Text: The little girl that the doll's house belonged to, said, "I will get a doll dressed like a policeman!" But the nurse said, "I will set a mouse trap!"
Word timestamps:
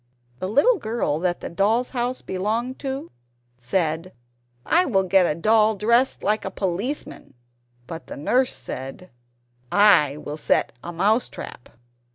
The 0.39 0.49
little 0.49 0.79
girl 0.79 1.19
that 1.19 1.41
the 1.41 1.49
doll's 1.51 1.91
house 1.91 2.23
belonged 2.23 2.79
to, 2.79 3.11
said, 3.59 4.13
"I 4.65 4.83
will 4.83 5.03
get 5.03 5.27
a 5.27 5.35
doll 5.39 5.75
dressed 5.75 6.23
like 6.23 6.43
a 6.43 6.49
policeman!" 6.49 7.35
But 7.85 8.07
the 8.07 8.17
nurse 8.17 8.51
said, 8.51 9.11
"I 9.71 10.17
will 10.17 10.37
set 10.37 10.71
a 10.83 10.91
mouse 10.91 11.29
trap!" 11.29 11.69